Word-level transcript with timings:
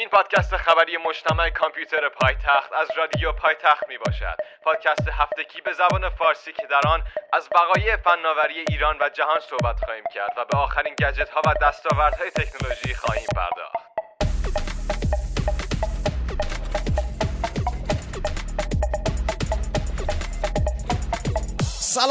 این 0.00 0.08
پادکست 0.08 0.56
خبری 0.56 0.96
مجتمع 0.96 1.50
کامپیوتر 1.50 2.08
پایتخت 2.08 2.72
از 2.72 2.90
رادیو 2.96 3.32
پایتخت 3.32 3.88
می 3.88 3.98
باشد 3.98 4.36
پادکست 4.62 5.08
هفتگی 5.08 5.60
به 5.60 5.72
زبان 5.72 6.08
فارسی 6.08 6.52
که 6.52 6.66
در 6.66 6.80
آن 6.88 7.02
از 7.32 7.48
بقایع 7.48 7.96
فناوری 7.96 8.64
ایران 8.68 8.96
و 9.00 9.08
جهان 9.08 9.40
صحبت 9.40 9.84
خواهیم 9.84 10.04
کرد 10.14 10.32
و 10.36 10.44
به 10.44 10.56
آخرین 10.58 10.94
گجت 10.94 11.30
ها 11.30 11.40
و 11.46 11.54
دستاوردهای 11.62 12.30
تکنولوژی 12.30 12.94
خواهیم 12.94 13.26
پرداخت. 13.36 13.89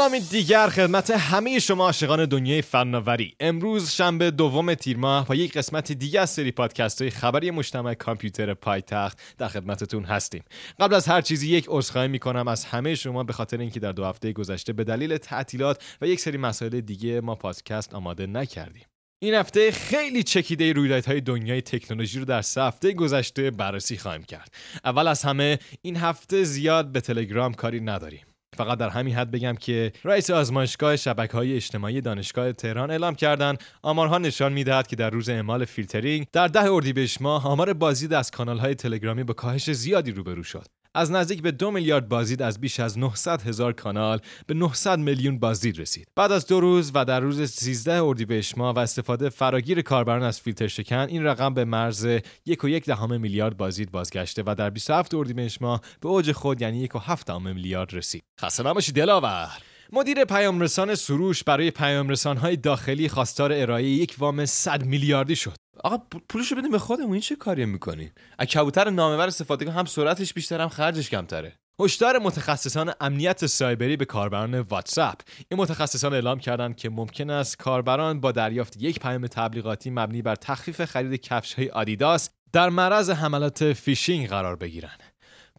سلامی 0.00 0.20
دیگر 0.20 0.68
خدمت 0.68 1.10
همه 1.10 1.58
شما 1.58 1.84
عاشقان 1.84 2.24
دنیای 2.24 2.62
فناوری. 2.62 3.34
امروز 3.40 3.90
شنبه 3.90 4.30
دوم 4.30 4.74
تیر 4.74 4.96
ماه 4.96 5.26
با 5.26 5.34
یک 5.34 5.52
قسمت 5.52 5.92
دیگه 5.92 6.20
از 6.20 6.30
سری 6.30 6.52
پادکست 6.52 7.02
های 7.02 7.10
خبری 7.10 7.50
مجتمع 7.50 7.94
کامپیوتر 7.94 8.54
پایتخت 8.54 9.18
در 9.38 9.48
خدمتتون 9.48 10.04
هستیم. 10.04 10.44
قبل 10.80 10.94
از 10.94 11.08
هر 11.08 11.20
چیزی 11.20 11.48
یک 11.48 11.64
عذرخواهی 11.68 12.08
می‌کنم 12.08 12.48
از 12.48 12.64
همه 12.64 12.94
شما 12.94 13.24
به 13.24 13.32
خاطر 13.32 13.58
اینکه 13.58 13.80
در 13.80 13.92
دو 13.92 14.04
هفته 14.04 14.32
گذشته 14.32 14.72
به 14.72 14.84
دلیل 14.84 15.16
تعطیلات 15.16 15.82
و 16.00 16.06
یک 16.06 16.20
سری 16.20 16.38
مسائل 16.38 16.80
دیگه 16.80 17.20
ما 17.20 17.34
پادکست 17.34 17.94
آماده 17.94 18.26
نکردیم. 18.26 18.84
این 19.22 19.34
هفته 19.34 19.70
خیلی 19.70 20.22
چکیده 20.22 20.72
رویدادهای 20.72 21.20
دنیای 21.20 21.62
تکنولوژی 21.62 22.18
رو 22.18 22.24
در 22.24 22.42
سه 22.42 22.62
هفته 22.62 22.92
گذشته 22.92 23.50
بررسی 23.50 23.98
خواهیم 23.98 24.22
کرد. 24.22 24.54
اول 24.84 25.08
از 25.08 25.22
همه 25.22 25.58
این 25.82 25.96
هفته 25.96 26.44
زیاد 26.44 26.92
به 26.92 27.00
تلگرام 27.00 27.54
کاری 27.54 27.80
نداریم. 27.80 28.29
فقط 28.56 28.78
در 28.78 28.88
همین 28.88 29.14
حد 29.14 29.30
بگم 29.30 29.54
که 29.54 29.92
رئیس 30.04 30.30
آزمایشگاه 30.30 30.96
شبکه 30.96 31.32
های 31.32 31.56
اجتماعی 31.56 32.00
دانشگاه 32.00 32.52
تهران 32.52 32.90
اعلام 32.90 33.14
کردند 33.14 33.58
آمارها 33.82 34.18
نشان 34.18 34.52
می‌دهد 34.52 34.86
که 34.86 34.96
در 34.96 35.10
روز 35.10 35.28
اعمال 35.28 35.64
فیلترینگ 35.64 36.26
در 36.32 36.48
ده 36.48 36.72
اردیبهشت 36.72 37.22
ماه 37.22 37.46
آمار 37.46 37.72
بازدید 37.72 38.12
از 38.12 38.30
کانال 38.30 38.58
های 38.58 38.74
تلگرامی 38.74 39.24
با 39.24 39.34
کاهش 39.34 39.70
زیادی 39.70 40.12
روبرو 40.12 40.42
شد. 40.42 40.79
از 40.94 41.10
نزدیک 41.10 41.42
به 41.42 41.50
دو 41.50 41.70
میلیارد 41.70 42.08
بازدید 42.08 42.42
از 42.42 42.60
بیش 42.60 42.80
از 42.80 42.98
900 42.98 43.42
هزار 43.42 43.72
کانال 43.72 44.20
به 44.46 44.54
900 44.54 44.98
میلیون 44.98 45.38
بازدید 45.38 45.78
رسید. 45.78 46.08
بعد 46.16 46.32
از 46.32 46.46
دو 46.46 46.60
روز 46.60 46.90
و 46.94 47.04
در 47.04 47.20
روز 47.20 47.50
13 47.50 48.02
اردیبهشت 48.02 48.58
ماه 48.58 48.74
و 48.74 48.78
استفاده 48.78 49.28
فراگیر 49.28 49.82
کاربران 49.82 50.22
از 50.22 50.40
فیلتر 50.40 50.66
شکن 50.66 50.96
این 50.96 51.24
رقم 51.24 51.54
به 51.54 51.64
مرز 51.64 52.06
یک 52.46 52.64
و 52.64 52.68
یک 52.68 52.84
دهم 52.84 53.20
میلیارد 53.20 53.56
بازدید 53.56 53.90
بازگشته 53.90 54.42
و 54.46 54.54
در 54.58 54.70
27 54.70 55.14
اردیبهشت 55.14 55.62
ماه 55.62 55.80
به 56.00 56.08
اوج 56.08 56.32
خود 56.32 56.62
یعنی 56.62 56.78
یک 56.78 56.94
و 56.94 56.98
هفت 56.98 57.26
دهم 57.26 57.54
میلیارد 57.54 57.94
رسید. 57.94 58.22
خسته 58.40 58.62
نباشید 58.62 58.94
دلاور. 58.94 59.50
مدیر 59.92 60.24
پیامرسان 60.24 60.94
سروش 60.94 61.44
برای 61.44 61.70
پیامرسانهای 61.70 62.56
داخلی 62.56 63.08
خواستار 63.08 63.52
ارائه 63.52 63.84
یک 63.84 64.16
وام 64.18 64.44
100 64.44 64.84
میلیاردی 64.84 65.36
شد. 65.36 65.59
آقا 65.84 65.98
پولشو 66.28 66.56
بدیم 66.56 66.70
به 66.70 66.78
خودمون 66.78 67.12
این 67.12 67.20
چه 67.20 67.36
کاری 67.36 67.64
می‌کنین 67.64 68.10
از 68.38 68.46
کبوتر 68.46 68.90
نامور 68.90 69.26
استفاده 69.26 69.70
هم 69.70 69.84
سرعتش 69.84 70.34
بیشتر 70.34 70.60
هم 70.60 70.68
خرجش 70.68 71.10
کمتره. 71.10 71.58
هشدار 71.80 72.18
متخصصان 72.18 72.92
امنیت 73.00 73.46
سایبری 73.46 73.96
به 73.96 74.04
کاربران 74.04 74.60
واتساپ. 74.60 75.20
این 75.48 75.60
متخصصان 75.60 76.14
اعلام 76.14 76.38
کردند 76.38 76.76
که 76.76 76.90
ممکن 76.90 77.30
است 77.30 77.58
کاربران 77.58 78.20
با 78.20 78.32
دریافت 78.32 78.82
یک 78.82 78.98
پیام 78.98 79.26
تبلیغاتی 79.26 79.90
مبنی 79.90 80.22
بر 80.22 80.34
تخفیف 80.34 80.84
خرید 80.84 81.20
کفش 81.20 81.54
های 81.54 81.68
آدیداس 81.68 82.30
در 82.52 82.68
معرض 82.68 83.10
حملات 83.10 83.72
فیشینگ 83.72 84.28
قرار 84.28 84.56
بگیرند. 84.56 85.09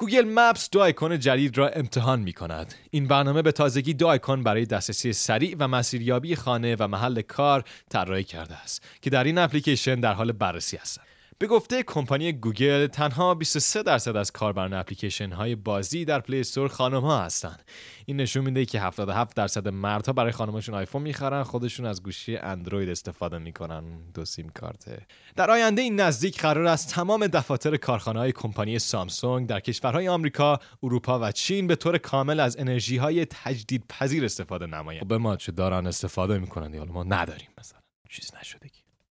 Google 0.02 0.26
Maps 0.30 0.70
دو 0.70 0.80
آیکون 0.82 1.20
جدید 1.20 1.58
را 1.58 1.70
امتحان 1.70 2.20
می 2.20 2.34
کند. 2.34 2.74
این 2.92 3.08
برنامه 3.08 3.42
به 3.42 3.52
تازگی 3.52 3.94
دو 3.94 4.08
آیکون 4.08 4.44
برای 4.44 4.66
دسترسی 4.66 5.14
سریع 5.14 5.56
و 5.60 5.68
مسیریابی 5.68 6.36
خانه 6.36 6.76
و 6.80 6.88
محل 6.88 7.22
کار 7.22 7.64
طراحی 7.90 8.24
کرده 8.24 8.56
است 8.56 8.84
که 9.02 9.10
در 9.10 9.24
این 9.24 9.38
اپلیکیشن 9.38 10.00
در 10.00 10.14
حال 10.14 10.32
بررسی 10.32 10.78
هستند. 10.78 11.06
به 11.42 11.48
گفته 11.48 11.84
کمپانی 11.84 12.34
گوگل 12.34 12.88
تنها 12.88 13.36
23 13.36 13.84
درصد 13.84 14.16
از 14.16 14.32
کاربران 14.32 14.74
اپلیکیشن 14.74 15.32
های 15.32 15.56
بازی 15.56 16.06
در 16.06 16.20
پلی 16.20 16.40
استور 16.40 16.68
خانم 16.68 17.02
ها 17.02 17.22
هستند. 17.22 17.64
این 18.06 18.18
نشون 18.18 18.44
میده 18.44 18.66
که 18.66 18.82
77 18.82 19.36
درصد 19.36 19.68
مردها 19.68 20.14
برای 20.14 20.32
خانمشون 20.32 20.76
آیفون 20.76 21.02
می‌خرن 21.02 21.44
خودشون 21.44 21.86
از 21.86 22.04
گوشی 22.04 22.38
اندروید 22.38 22.90
استفاده 22.90 23.38
می‌کنن 23.38 23.84
دو 24.14 24.26
سیم 24.26 24.50
کارته. 24.50 25.06
در 25.36 25.52
آینده 25.52 25.82
این 25.82 26.00
نزدیک 26.00 26.42
قرار 26.42 26.66
است 26.66 26.90
تمام 26.90 27.28
دفاتر 27.28 27.78
کارخانه 27.78 28.20
های 28.20 28.32
کمپانی 28.32 28.80
سامسونگ 28.80 29.48
در 29.50 29.60
کشورهای 29.60 30.08
آمریکا، 30.08 30.60
اروپا 30.84 31.20
و 31.20 31.32
چین 31.32 31.68
به 31.68 31.76
طور 31.76 31.98
کامل 31.98 32.40
از 32.40 32.58
انرژی 32.60 32.98
های 32.98 33.26
تجدید 33.26 33.84
پذیر 33.90 34.26
استفاده 34.26 34.66
نمایند. 34.66 35.08
به 35.08 35.18
ما 35.18 35.36
چه 35.36 35.52
دارن 35.52 35.88
استفاده 35.88 36.38
می‌کنن 36.38 36.74
یا 36.74 36.86
ما 36.86 37.04
نداریم 37.04 37.50
مثلا 37.58 37.80
چیز 38.10 38.32
نشده 38.40 38.70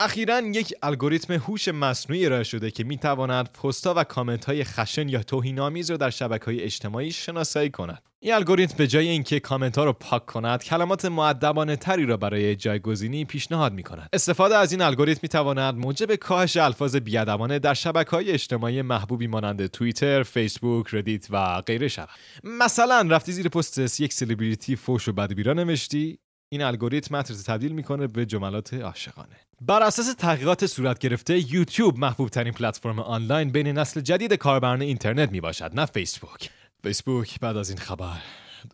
اخیرا 0.05 0.41
یک 0.41 0.75
الگوریتم 0.83 1.33
هوش 1.33 1.69
مصنوعی 1.69 2.27
ارائه 2.27 2.43
شده 2.43 2.71
که 2.71 2.85
می 2.85 2.99
تواند 2.99 3.53
پستها 3.53 3.95
و 3.97 4.05
کامنت 4.05 4.45
های 4.45 4.65
خشن 4.65 5.09
یا 5.09 5.23
توهینآمیز 5.23 5.91
را 5.91 5.97
در 5.97 6.11
شبکه 6.11 6.45
های 6.45 6.61
اجتماعی 6.61 7.13
شناسایی 7.13 7.71
کند. 7.71 8.03
این 8.21 8.35
الگوریتم 8.35 8.77
به 8.77 8.87
جای 8.87 9.09
اینکه 9.09 9.41
کامنت 9.41 9.79
ها 9.79 9.85
را 9.85 9.93
پاک 9.93 10.27
کند، 10.27 10.63
کلمات 10.63 11.05
معدبانه 11.05 11.77
تری 11.77 12.07
را 12.07 12.17
برای 12.17 12.57
جایگزینی 12.57 13.25
پیشنهاد 13.25 13.73
می 13.73 13.83
کند. 13.83 14.09
استفاده 14.13 14.57
از 14.57 14.73
این 14.73 14.83
الگوریتم 14.83 15.21
می 15.23 15.29
تواند 15.29 15.75
موجب 15.75 16.15
کاهش 16.15 16.57
الفاظ 16.57 16.97
بیادبانه 16.97 17.59
در 17.59 17.75
شبکه 17.75 18.11
های 18.11 18.31
اجتماعی 18.31 18.83
محبوبی 18.83 19.27
مانند 19.27 19.67
توییتر، 19.67 20.23
فیسبوک، 20.23 20.87
ردیت 20.93 21.27
و 21.31 21.61
غیره 21.61 21.89
شود. 21.89 22.09
مثلا 22.45 23.07
رفتی 23.11 23.33
زیر 23.33 23.49
پست 23.49 24.01
یک 24.01 24.13
سلبریتی 24.13 24.77
فوش 24.77 25.09
و 25.09 25.13
بدبیراه 25.13 25.53
نوشتی 25.53 26.19
این 26.55 26.63
الگوریتم 26.63 27.17
متن 27.17 27.35
تبدیل 27.35 27.73
می‌کنه 27.73 28.07
به 28.07 28.27
جملات 28.27 28.75
عاشقانه. 28.75 29.37
بر 29.61 29.83
اساس 29.83 30.15
تحقیقات 30.15 30.67
صورت 30.67 30.99
گرفته 30.99 31.55
یوتیوب 31.55 31.99
محبوب 31.99 32.29
ترین 32.29 32.53
پلتفرم 32.53 32.99
آنلاین 32.99 33.53
بین 33.53 33.67
نسل 33.67 34.01
جدید 34.01 34.33
کاربران 34.33 34.83
اینترنت 34.83 35.33
می 35.33 35.41
باشد 35.41 35.71
نه 35.75 35.87
فیسبوک. 35.87 36.51
فیسبوک 36.83 37.41
بعد 37.41 37.57
از 37.57 37.71
این 37.71 37.79
خبر 37.79 38.17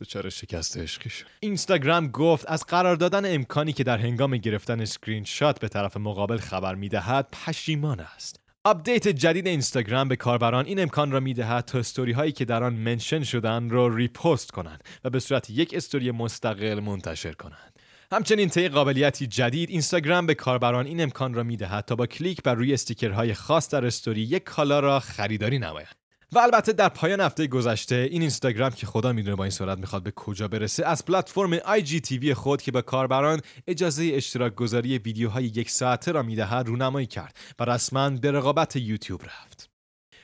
دچار 0.00 0.28
شکست 0.28 0.78
عشقی 0.78 1.10
شد 1.10 1.26
اینستاگرام 1.40 2.08
گفت 2.08 2.44
از 2.48 2.64
قرار 2.66 2.96
دادن 2.96 3.34
امکانی 3.34 3.72
که 3.72 3.84
در 3.84 3.98
هنگام 3.98 4.36
گرفتن 4.36 4.80
اسکرین 4.80 5.24
شات 5.24 5.60
به 5.60 5.68
طرف 5.68 5.96
مقابل 5.96 6.38
خبر 6.38 6.74
می‌دهد 6.74 7.28
پشیمان 7.32 8.00
است. 8.00 8.40
آپدیت 8.64 9.08
جدید 9.08 9.46
اینستاگرام 9.46 10.08
به 10.08 10.16
کاربران 10.16 10.66
این 10.66 10.80
امکان 10.80 11.10
را 11.10 11.20
می‌دهد 11.20 11.64
تا 11.64 11.78
استوری 11.78 12.12
هایی 12.12 12.32
که 12.32 12.44
در 12.44 12.64
آن 12.64 12.74
mention 12.74 13.22
شدن 13.22 13.70
را 13.70 13.88
repost 13.88 14.50
کنند 14.50 14.84
و 15.04 15.10
به 15.10 15.20
صورت 15.20 15.50
یک 15.50 15.74
استوری 15.74 16.10
مستقل 16.10 16.80
منتشر 16.80 17.32
کنند. 17.32 17.78
همچنین 18.12 18.48
طی 18.48 18.68
قابلیتی 18.68 19.26
جدید 19.26 19.70
اینستاگرام 19.70 20.26
به 20.26 20.34
کاربران 20.34 20.86
این 20.86 21.00
امکان 21.00 21.34
را 21.34 21.42
می‌دهد 21.42 21.84
تا 21.84 21.96
با 21.96 22.06
کلیک 22.06 22.42
بر 22.42 22.54
روی 22.54 22.74
استیکرهای 22.74 23.34
خاص 23.34 23.68
در 23.68 23.86
استوری 23.86 24.20
یک 24.20 24.44
کالا 24.44 24.80
را 24.80 25.00
خریداری 25.00 25.58
نمایند. 25.58 25.99
و 26.32 26.38
البته 26.38 26.72
در 26.72 26.88
پایان 26.88 27.20
هفته 27.20 27.46
گذشته 27.46 28.08
این 28.10 28.20
اینستاگرام 28.20 28.70
که 28.70 28.86
خدا 28.86 29.12
می‌دونه 29.12 29.36
با 29.36 29.44
این 29.44 29.50
سرعت 29.50 29.78
می‌خواد 29.78 30.02
به 30.02 30.10
کجا 30.10 30.48
برسه 30.48 30.86
از 30.86 31.04
پلتفرم 31.04 31.58
IGTV 31.58 32.30
خود 32.30 32.62
که 32.62 32.72
به 32.72 32.82
کاربران 32.82 33.40
اجازه 33.66 34.10
اشتراک 34.14 34.54
گذاری 34.54 34.98
ویدیوهای 34.98 35.44
یک 35.44 35.70
ساعته 35.70 36.12
را 36.12 36.22
می‌دهد 36.22 36.66
رونمایی 36.68 37.06
کرد 37.06 37.36
و 37.58 37.64
رسما 37.64 38.10
به 38.10 38.32
رقابت 38.32 38.76
یوتیوب 38.76 39.22
رفت. 39.24 39.70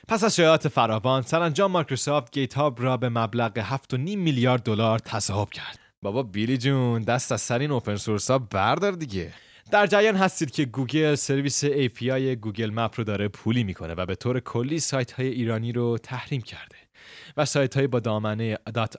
پس 0.07 0.23
از 0.23 0.35
شایعات 0.35 0.67
فراوان 0.67 1.21
سرانجام 1.21 1.71
مایکروسافت 1.71 2.31
GitHub 2.31 2.81
را 2.81 2.97
به 2.97 3.09
مبلغ 3.09 3.59
7.5 3.59 3.93
میلیارد 3.93 4.63
دلار 4.63 4.99
تصاحب 4.99 5.49
کرد. 5.49 5.79
بابا 6.01 6.23
بیلی 6.23 6.57
جون 6.57 7.01
دست 7.01 7.31
از 7.31 7.41
سر 7.41 7.59
این 7.59 7.71
open 7.71 7.95
source 7.95 8.31
ها 8.31 8.39
بردار 8.39 8.91
دیگه. 8.91 9.33
در 9.71 9.87
جریان 9.87 10.15
هستید 10.15 10.51
که 10.51 10.65
گوگل 10.65 11.15
سرویس 11.15 11.65
API 11.65 12.35
Google 12.41 12.69
Map 12.69 12.93
رو 12.97 13.03
داره 13.03 13.27
پولی 13.27 13.63
می‌کنه 13.63 13.93
و 13.93 14.05
به 14.05 14.15
طور 14.15 14.39
کلی 14.39 14.79
سایت 14.79 15.11
های 15.11 15.27
ایرانی 15.27 15.71
رو 15.71 15.97
تحریم 15.97 16.41
کرده. 16.41 16.75
و 17.37 17.45
سایت 17.45 17.77
های 17.77 17.87
با 17.87 17.99
دامنه 17.99 18.57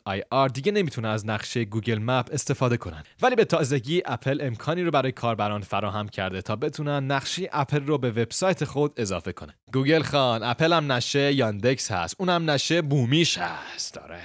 .ir 0.09 0.53
دیگه 0.53 0.73
نمی‌تونه 0.73 1.09
از 1.09 1.27
نقشه 1.27 1.65
گوگل 1.65 1.99
مپ 1.99 2.29
استفاده 2.33 2.77
کنن. 2.77 3.03
ولی 3.23 3.37
به 3.37 3.45
تازگی 3.45 4.03
اپل 4.07 4.41
امکانی 4.41 4.83
رو 4.83 4.91
برای 4.91 5.13
کاربران 5.13 5.61
فراهم 5.61 6.09
کرده 6.09 6.43
تا 6.43 6.57
بتونن 6.57 7.11
نقشه 7.11 7.49
اپل 7.53 7.87
رو 7.87 7.99
به 7.99 8.11
وبسایت 8.11 8.65
خود 8.65 8.93
اضافه 8.97 9.33
کنه 9.33 9.55
گوگل 9.73 10.03
خان 10.03 10.43
اپل 10.43 10.73
هم 10.73 10.93
نشه 10.93 11.33
یاندکس 11.33 11.93
هست 11.93 12.15
اونم 12.19 12.51
نشه 12.51 12.83
بومیش 12.83 13.39
هست 13.39 13.95
داره. 13.95 14.21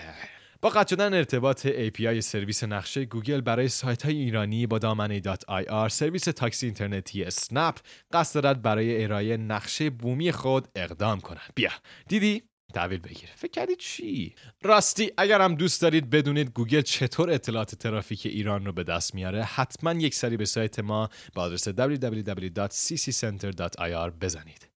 با 0.63 0.69
قطع 0.69 0.89
شدن 0.89 1.13
ارتباط 1.13 1.68
API 1.68 2.19
سرویس 2.19 2.63
نقشه 2.63 3.06
گوگل 3.06 3.42
برای 3.42 3.68
سایت 3.68 4.04
های 4.04 4.15
ایرانی 4.15 4.68
با 4.68 4.80
دامنه 4.80 5.21
.ir 5.21 5.88
سرویس 5.88 6.24
تاکسی 6.24 6.65
اینترنتی 6.65 7.24
اسنپ 7.24 7.80
قصد 8.13 8.42
دارد 8.42 8.62
برای 8.62 9.04
ارائه 9.04 9.38
نقشه 9.38 9.89
بومی 9.89 10.31
خود 10.31 10.68
اقدام 10.75 11.21
کند. 11.21 11.51
بیا. 11.56 11.71
دیدی؟ 12.07 12.44
تحویل 12.74 13.00
بگیر. 13.00 13.30
فکر 13.36 13.51
کردید 13.51 13.77
چی؟ 13.77 14.36
راستی 14.62 15.12
اگر 15.18 15.42
هم 15.42 15.56
دوست 15.56 15.81
دارید 15.81 16.10
بدونید 16.10 16.50
گوگل 16.50 16.81
چطور 16.81 17.31
اطلاعات 17.31 17.75
ترافیک 17.75 18.25
ایران 18.25 18.66
رو 18.66 18.74
به 18.74 18.83
دست 18.83 19.16
میاره 19.16 19.44
حتما 19.44 19.94
یک 19.94 20.16
سری 20.16 20.38
به 20.38 20.45
سایت 20.45 20.80
ما 20.80 21.09
با 21.33 21.42
آدرس 21.42 21.69
www.cccenter.ir 21.69 24.12
بزنید. 24.21 24.72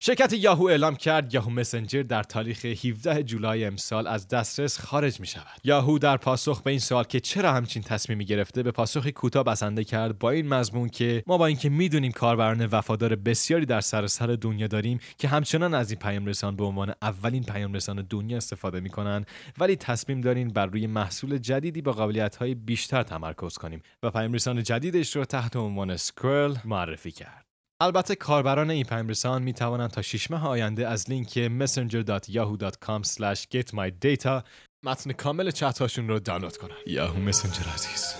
شرکت 0.00 0.32
یاهو 0.32 0.64
اعلام 0.64 0.96
کرد 0.96 1.34
یاهو 1.34 1.50
مسنجر 1.50 2.02
در 2.02 2.22
تاریخ 2.22 2.64
17 2.64 3.22
جولای 3.22 3.64
امسال 3.64 4.06
از 4.06 4.28
دسترس 4.28 4.80
خارج 4.80 5.20
می 5.20 5.26
شود. 5.26 5.60
یاهو 5.64 5.98
در 5.98 6.16
پاسخ 6.16 6.62
به 6.62 6.70
این 6.70 6.80
سوال 6.80 7.04
که 7.04 7.20
چرا 7.20 7.52
همچین 7.52 7.82
تصمیمی 7.82 8.24
گرفته 8.24 8.62
به 8.62 8.70
پاسخی 8.70 9.12
کوتاه 9.12 9.44
بسنده 9.44 9.84
کرد 9.84 10.18
با 10.18 10.30
این 10.30 10.48
مضمون 10.48 10.88
که 10.88 11.22
ما 11.26 11.38
با 11.38 11.46
اینکه 11.46 11.68
می‌دونیم 11.68 12.12
کاربران 12.12 12.66
وفادار 12.66 13.16
بسیاری 13.16 13.66
در 13.66 13.80
سراسر 13.80 14.26
دنیا 14.26 14.66
داریم 14.66 14.98
که 15.18 15.28
همچنان 15.28 15.74
از 15.74 15.90
این 15.90 15.98
پیام 15.98 16.26
رسان 16.26 16.56
به 16.56 16.64
عنوان 16.64 16.94
اولین 17.02 17.42
پیام 17.42 17.72
رسان 17.72 18.06
دنیا 18.10 18.36
استفاده 18.36 18.80
می‌کنن 18.80 19.24
ولی 19.58 19.76
تصمیم 19.76 20.20
داریم 20.20 20.48
بر 20.48 20.66
روی 20.66 20.86
محصول 20.86 21.38
جدیدی 21.38 21.82
با 21.82 21.92
قابلیت 21.92 22.36
های 22.36 22.54
بیشتر 22.54 23.02
تمرکز 23.02 23.54
کنیم 23.54 23.82
و 24.02 24.10
پیام 24.10 24.32
رسان 24.32 24.62
جدیدش 24.62 25.16
رو 25.16 25.24
تحت 25.24 25.56
عنوان 25.56 25.96
سکرل 25.96 26.54
معرفی 26.64 27.10
کرد. 27.10 27.47
البته 27.80 28.14
کاربران 28.14 28.70
این 28.70 28.84
پیامرسان 28.84 29.42
می 29.42 29.52
توانند 29.52 29.90
تا 29.90 30.02
6 30.02 30.30
ماه 30.30 30.48
آینده 30.48 30.88
از 30.88 31.10
لینک 31.10 31.48
messenger.yahoo.com 31.48 33.02
getmydata 33.54 34.42
متن 34.82 35.12
کامل 35.12 35.50
چت 35.50 35.78
هاشون 35.78 36.08
رو 36.08 36.18
دانلود 36.18 36.56
کنند. 36.56 36.76
یاهو 36.86 37.20
مسنجر 37.20 37.68
عزیز 37.74 38.14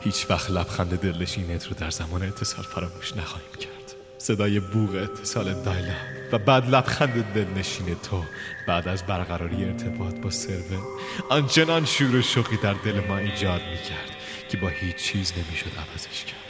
هیچ 0.00 0.30
وقت 0.30 0.50
لبخند 0.50 1.00
دلنشینت 1.00 1.66
رو 1.66 1.74
در 1.74 1.90
زمان 1.90 2.22
اتصال 2.22 2.64
فراموش 2.64 3.16
نخواهیم 3.16 3.54
کرد. 3.60 3.94
صدای 4.18 4.60
بوغ 4.60 4.94
اتصال 4.94 5.62
دایلا 5.62 5.94
و 6.32 6.38
بعد 6.38 6.68
لبخند 6.68 7.32
دلنشین 7.34 7.94
تو 7.94 8.24
بعد 8.68 8.88
از 8.88 9.06
برقراری 9.06 9.64
ارتباط 9.64 10.14
با 10.14 10.30
سرور 10.30 10.82
آنچنان 11.30 11.84
شور 11.84 12.16
و 12.16 12.22
شوقی 12.22 12.56
در 12.56 12.74
دل 12.74 13.00
ما 13.00 13.18
ایجاد 13.18 13.60
می 13.60 13.76
کرد 13.76 14.16
که 14.48 14.56
با 14.56 14.68
هیچ 14.68 14.96
چیز 14.96 15.32
نمی‌شد 15.32 15.70
عوضش 15.78 16.24
کرد. 16.24 16.47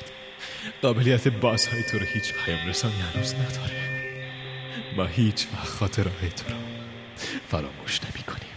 قابلیت 0.82 1.28
بازهای 1.28 1.82
تو 1.82 1.98
رو 1.98 2.04
هیچ 2.04 2.34
پیام 2.34 2.68
رسانی 2.68 2.94
هنوز 2.94 3.34
نداره. 3.34 3.88
ما 4.96 5.04
هیچ 5.04 5.46
وقت 5.52 5.68
خاطرهای 5.68 6.28
تو 6.28 6.52
رو 6.52 6.56
فراموش 7.48 8.00
نمی 8.02 8.22
کنیم. 8.22 8.52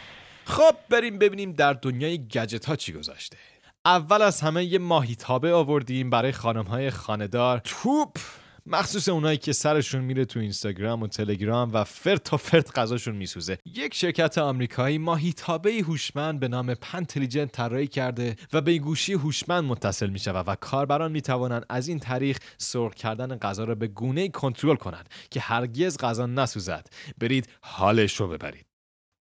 خب 0.45 0.75
بریم 0.89 1.19
ببینیم 1.19 1.51
در 1.51 1.73
دنیای 1.73 2.17
گجت 2.27 2.65
ها 2.65 2.75
چی 2.75 2.93
گذاشته 2.93 3.37
اول 3.85 4.21
از 4.21 4.41
همه 4.41 4.65
یه 4.65 4.79
ماهیتابه 4.79 5.53
آوردیم 5.53 6.09
برای 6.09 6.31
خانم 6.31 6.65
های 6.65 6.89
خاندار 6.89 7.61
توپ! 7.63 8.17
مخصوص 8.65 9.09
اونایی 9.09 9.37
که 9.37 9.53
سرشون 9.53 10.01
میره 10.01 10.25
تو 10.25 10.39
اینستاگرام 10.39 11.01
و 11.01 11.07
تلگرام 11.07 11.73
و 11.73 11.83
فرد 11.83 12.17
تا 12.17 12.37
فرد 12.37 12.71
غذاشون 12.71 13.15
میسوزه 13.15 13.57
یک 13.65 13.93
شرکت 13.93 14.37
آمریکایی 14.37 14.97
ماهیتابه 14.97 15.71
هوشمند 15.71 16.39
به 16.39 16.47
نام 16.47 16.73
پنتلیجنت 16.73 17.51
طراحی 17.51 17.87
کرده 17.87 18.35
و 18.53 18.61
به 18.61 18.77
گوشی 18.77 19.13
هوشمند 19.13 19.63
متصل 19.63 20.09
میشه 20.09 20.31
و 20.31 20.55
کاربران 20.55 21.11
می‌توانند 21.11 21.65
از 21.69 21.87
این 21.87 21.99
طریق 21.99 22.37
سرخ 22.57 22.93
کردن 22.93 23.37
غذا 23.37 23.63
را 23.63 23.75
به 23.75 23.87
گونه 23.87 24.29
کنترل 24.29 24.75
کنند 24.75 25.09
که 25.31 25.39
هرگز 25.39 25.97
غذا 25.97 26.25
نسوزد 26.25 26.87
برید 27.17 27.49
حالش 27.61 28.19
رو 28.19 28.27
ببرید 28.27 28.65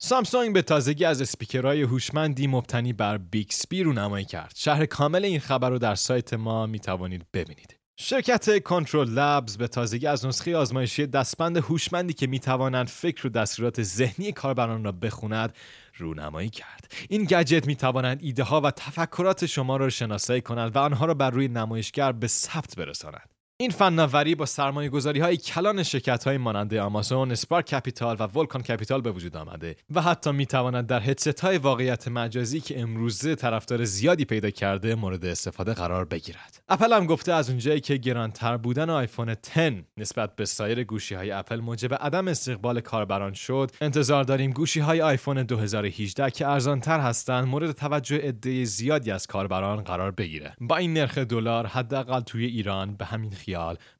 سامسونگ 0.04 0.54
به 0.54 0.62
تازگی 0.62 1.04
از 1.04 1.22
اسپیکرهای 1.22 1.82
هوشمندی 1.82 2.46
مبتنی 2.46 2.92
بر 2.92 3.18
بیکسبی 3.18 3.82
رو 3.82 3.92
نمایی 3.92 4.24
کرد. 4.24 4.52
شهر 4.56 4.86
کامل 4.86 5.24
این 5.24 5.40
خبر 5.40 5.70
رو 5.70 5.78
در 5.78 5.94
سایت 5.94 6.34
ما 6.34 6.66
می 6.66 6.80
توانید 6.80 7.26
ببینید. 7.34 7.81
شرکت 7.96 8.62
کنترل 8.62 9.08
لبز 9.08 9.56
به 9.56 9.68
تازگی 9.68 10.06
از 10.06 10.26
نسخه 10.26 10.56
آزمایشی 10.56 11.06
دستبند 11.06 11.56
هوشمندی 11.56 12.12
که 12.12 12.26
می‌توانند 12.26 12.88
فکر 12.88 13.26
و 13.26 13.30
دستورات 13.30 13.82
ذهنی 13.82 14.32
کاربران 14.32 14.84
را 14.84 14.92
بخوند 14.92 15.54
رونمایی 15.96 16.50
کرد. 16.50 16.92
این 17.08 17.24
گجت 17.24 17.66
می‌توانند 17.66 18.18
ایده 18.22 18.42
ها 18.42 18.60
و 18.60 18.70
تفکرات 18.70 19.46
شما 19.46 19.76
را 19.76 19.88
شناسایی 19.88 20.40
کنند 20.40 20.76
و 20.76 20.78
آنها 20.78 21.06
را 21.06 21.14
بر 21.14 21.30
روی 21.30 21.48
نمایشگر 21.48 22.12
به 22.12 22.26
ثبت 22.26 22.76
برسانند. 22.76 23.31
این 23.62 23.70
فناوری 23.70 24.34
با 24.34 24.46
سرمایه 24.46 24.88
گذاری 24.88 25.20
های 25.20 25.36
کلان 25.36 25.82
شرکت 25.82 26.24
های 26.24 26.38
مانند 26.38 26.74
آمازون، 26.74 27.32
Spark 27.32 27.66
Capital 27.66 28.16
و 28.20 28.22
Vulcan 28.22 28.62
Capital 28.62 29.00
به 29.00 29.10
وجود 29.10 29.36
آمده 29.36 29.76
و 29.94 30.02
حتی 30.02 30.32
می 30.32 30.46
تواند 30.46 30.86
در 30.86 31.00
هدست 31.00 31.40
های 31.40 31.58
واقعیت 31.58 32.08
مجازی 32.08 32.60
که 32.60 32.80
امروزه 32.80 33.34
طرفدار 33.34 33.84
زیادی 33.84 34.24
پیدا 34.24 34.50
کرده 34.50 34.94
مورد 34.94 35.24
استفاده 35.24 35.74
قرار 35.74 36.04
بگیرد. 36.04 36.62
اپل 36.68 36.92
هم 36.92 37.06
گفته 37.06 37.32
از 37.32 37.50
اونجایی 37.50 37.80
که 37.80 37.96
گرانتر 37.96 38.56
بودن 38.56 38.90
آیفون 38.90 39.36
10 39.54 39.84
نسبت 39.96 40.36
به 40.36 40.44
سایر 40.44 40.84
گوشی 40.84 41.14
های 41.14 41.30
اپل 41.30 41.60
موجب 41.60 41.94
عدم 41.94 42.28
استقبال 42.28 42.80
کاربران 42.80 43.32
شد، 43.32 43.70
انتظار 43.80 44.24
داریم 44.24 44.50
گوشی 44.50 44.80
های 44.80 45.02
آیفون 45.02 45.42
2018 45.42 46.30
که 46.30 46.46
ارزانتر 46.46 47.00
هستند 47.00 47.44
مورد 47.44 47.72
توجه 47.72 48.16
عده 48.16 48.64
زیادی 48.64 49.10
از 49.10 49.26
کاربران 49.26 49.82
قرار 49.82 50.10
بگیره. 50.10 50.54
با 50.60 50.76
این 50.76 50.92
نرخ 50.92 51.18
دلار 51.18 51.66
حداقل 51.66 52.20
توی 52.20 52.44
ایران 52.44 52.94
به 52.94 53.04
همین 53.04 53.30
خیال 53.30 53.51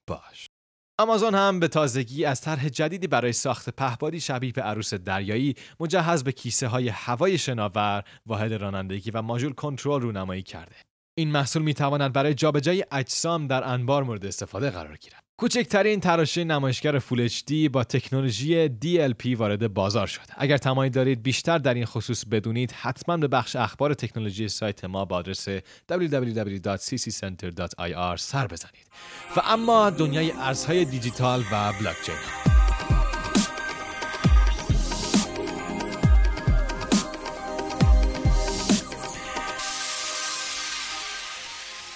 باش 0.07 0.47
آمازون 1.01 1.35
هم 1.35 1.61
به 1.61 1.69
تازگی 1.69 2.25
از 2.25 2.41
طرح 2.41 2.69
جدیدی 2.69 3.07
برای 3.07 3.33
ساخت 3.33 3.71
پهپادی 3.71 4.21
شبیه 4.21 4.53
به 4.53 4.63
عروس 4.63 4.95
دریایی 4.95 5.55
مجهز 5.81 6.25
به 6.25 6.33
کیسه 6.33 6.67
های 6.67 6.89
هوای 6.89 7.39
شناور، 7.39 8.05
واحد 8.27 8.53
رانندگی 8.53 9.11
و 9.11 9.23
ماژول 9.23 9.53
کنترل 9.53 10.03
رونمایی 10.03 10.43
کرده. 10.43 10.77
این 11.19 11.31
محصول 11.31 11.63
می 11.63 11.75
تواند 11.75 12.13
برای 12.13 12.35
جابجایی 12.35 12.85
اجسام 12.93 13.47
در 13.47 13.65
انبار 13.65 14.03
مورد 14.03 14.27
استفاده 14.27 14.71
قرار 14.71 14.97
گیرد. 14.97 15.22
کوچکترین 15.37 16.01
تراشه 16.01 16.45
نمایشگر 16.45 16.99
فول 16.99 17.29
HD 17.29 17.53
با 17.73 17.85
تکنولوژی 17.85 18.69
DLP 18.69 19.37
وارد 19.37 19.75
بازار 19.75 20.07
شد. 20.07 20.21
اگر 20.37 20.57
تمایل 20.57 20.93
دارید 20.93 21.23
بیشتر 21.23 21.59
در 21.59 21.75
این 21.75 21.85
خصوص 21.85 22.25
بدونید، 22.25 22.73
حتما 22.73 23.17
به 23.17 23.29
بخش 23.29 23.57
اخبار 23.57 23.95
تکنولوژی 23.95 24.49
سایت 24.49 24.85
ما 24.85 25.05
با 25.05 25.17
آدرس 25.17 25.49
www.cccenter.ir 25.49 28.17
سر 28.17 28.47
بزنید. 28.47 28.87
و 29.37 29.41
اما 29.45 29.91
دنیای 29.91 30.33
ارزهای 30.33 30.85
دیجیتال 30.85 31.45
و 31.53 31.73
بلاکچین 31.73 32.52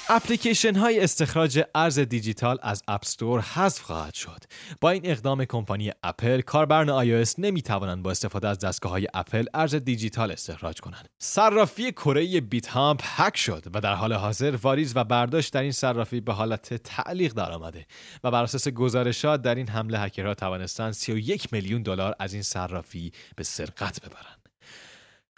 اپلیکیشن 0.08 0.74
های 0.74 1.00
استخراج 1.00 1.62
ارز 1.74 1.98
دیجیتال 1.98 2.58
از 2.62 2.82
App 2.88 3.08
Store 3.08 3.40
حذف 3.40 3.82
خواهد 3.82 4.14
شد. 4.14 4.44
با 4.80 4.90
این 4.90 5.02
اقدام 5.04 5.44
کمپانی 5.44 5.92
اپل 6.02 6.40
کاربران 6.40 7.24
iOS 7.24 7.34
نمی 7.38 7.62
توانند 7.62 8.02
با 8.02 8.10
استفاده 8.10 8.48
از 8.48 8.58
دستگاه 8.58 8.92
های 8.92 9.08
اپل 9.14 9.44
ارز 9.54 9.74
دیجیتال 9.74 10.30
استخراج 10.30 10.80
کنند. 10.80 11.08
صرافی 11.18 11.92
کره 11.92 12.40
Bithumb 12.40 13.00
هک 13.04 13.36
شد 13.36 13.64
و 13.74 13.80
در 13.80 13.94
حال 13.94 14.12
حاضر 14.12 14.56
واریز 14.62 14.96
و 14.96 15.04
برداشت 15.04 15.52
در 15.52 15.62
این 15.62 15.72
صرافی 15.72 16.20
به 16.20 16.32
حالت 16.32 16.74
تعلیق 16.74 17.32
درآمده 17.32 17.86
و 18.24 18.30
بر 18.30 18.42
اساس 18.42 18.68
گزارشات 18.68 19.42
در 19.42 19.54
این 19.54 19.68
حمله 19.68 20.00
هکرها 20.00 20.34
توانستند 20.34 20.92
31 20.92 21.52
میلیون 21.52 21.82
دلار 21.82 22.14
از 22.18 22.32
این 22.32 22.42
صرافی 22.42 23.12
به 23.36 23.44
سرقت 23.44 24.00
ببرند. 24.00 24.45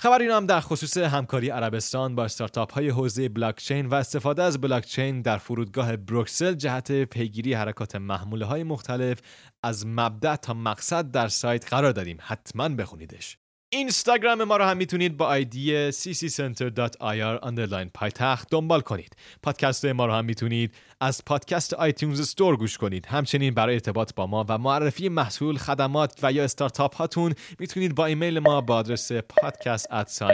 خبر 0.00 0.20
این 0.20 0.30
هم 0.30 0.46
در 0.46 0.60
خصوص 0.60 0.96
همکاری 0.96 1.50
عربستان 1.50 2.14
با 2.14 2.24
استارتاپ 2.24 2.72
های 2.72 2.88
حوزه 2.88 3.28
بلاکچین 3.28 3.86
و 3.86 3.94
استفاده 3.94 4.42
از 4.42 4.60
بلاکچین 4.60 5.22
در 5.22 5.38
فرودگاه 5.38 5.96
بروکسل 5.96 6.54
جهت 6.54 7.04
پیگیری 7.04 7.54
حرکات 7.54 7.96
محموله 7.96 8.44
های 8.44 8.62
مختلف 8.62 9.18
از 9.62 9.86
مبدع 9.86 10.36
تا 10.36 10.54
مقصد 10.54 11.10
در 11.10 11.28
سایت 11.28 11.68
قرار 11.68 11.92
دادیم. 11.92 12.16
حتما 12.20 12.68
بخونیدش. 12.68 13.38
اینستاگرام 13.70 14.44
ما 14.44 14.56
رو 14.56 14.64
هم 14.64 14.76
می‌تونید 14.76 15.16
با 15.16 15.26
آیدی 15.26 15.92
cccenter.ir 15.92 17.40
underline 17.44 17.90
پایتخت 17.94 18.48
دنبال 18.50 18.80
کنید. 18.80 19.16
پادکست 19.42 19.84
ما 19.84 20.06
رو 20.06 20.12
هم 20.12 20.25
می‌تونید 20.25 20.75
از 21.00 21.25
پادکست 21.26 21.75
آیتیونز 21.75 22.20
استور 22.20 22.56
گوش 22.56 22.78
کنید. 22.78 23.06
همچنین 23.06 23.54
برای 23.54 23.75
ارتباط 23.75 24.14
با 24.14 24.26
ما 24.26 24.46
و 24.48 24.58
معرفی 24.58 25.08
محصول، 25.08 25.58
خدمات 25.58 26.18
و 26.22 26.32
یا 26.32 26.44
استارتاپ 26.44 26.96
هاتون 26.96 27.34
می‌تونید 27.58 27.94
با 27.94 28.06
ایمیل 28.06 28.38
ما 28.38 28.60
با 28.60 28.76
آدرس 28.76 29.12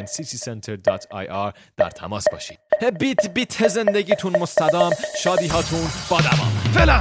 cccenter.ir 0.06 1.52
در 1.76 1.90
تماس 1.90 2.24
باشید. 2.32 2.58
بیت 2.98 3.34
بیت 3.34 3.68
زندگیتون 3.68 4.38
مستدام، 4.38 4.92
شادی 5.22 5.46
هاتون 5.46 5.86
با 6.10 6.20
دوام. 6.20 6.50
فعلا 6.74 7.00